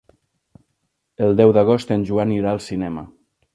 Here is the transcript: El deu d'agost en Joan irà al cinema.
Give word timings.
El 1.27 1.37
deu 1.43 1.53
d'agost 1.59 1.95
en 1.99 2.09
Joan 2.13 2.35
irà 2.39 2.57
al 2.57 2.65
cinema. 2.71 3.07